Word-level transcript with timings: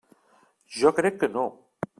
Jo 0.79 0.95
crec 1.01 1.23
que 1.25 1.31
no. 1.37 1.47